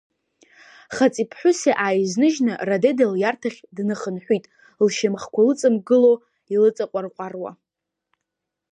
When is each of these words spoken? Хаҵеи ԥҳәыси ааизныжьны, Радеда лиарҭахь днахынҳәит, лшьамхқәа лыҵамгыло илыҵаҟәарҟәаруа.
Хаҵеи 0.95 1.27
ԥҳәыси 1.29 1.73
ааизныжьны, 1.83 2.53
Радеда 2.67 3.05
лиарҭахь 3.13 3.59
днахынҳәит, 3.75 4.45
лшьамхқәа 4.85 5.41
лыҵамгыло 5.47 6.13
илыҵаҟәарҟәаруа. 6.53 7.51